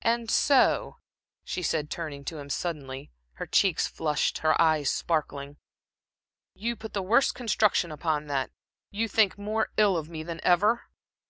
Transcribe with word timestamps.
"And 0.00 0.30
so," 0.30 1.00
she 1.44 1.60
said, 1.62 1.90
turning 1.90 2.24
to 2.24 2.38
him 2.38 2.48
suddenly, 2.48 3.10
her 3.34 3.44
cheeks 3.46 3.86
flushed, 3.86 4.38
her 4.38 4.58
eyes 4.58 4.88
sparkling 4.90 5.58
"you 6.54 6.68
you 6.68 6.76
put 6.76 6.94
the 6.94 7.02
worst 7.02 7.34
construction 7.34 7.92
upon 7.92 8.26
that, 8.28 8.50
you 8.90 9.06
think 9.06 9.36
more 9.36 9.68
ill 9.76 9.98
of 9.98 10.08
me 10.08 10.22
than 10.22 10.40
ever?" 10.42 10.84